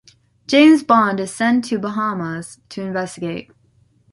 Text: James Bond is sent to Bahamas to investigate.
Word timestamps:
James 0.47 0.81
Bond 0.81 1.19
is 1.19 1.29
sent 1.29 1.63
to 1.65 1.77
Bahamas 1.77 2.57
to 2.69 2.81
investigate. 2.81 3.51